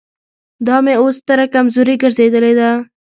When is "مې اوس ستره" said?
0.85-1.45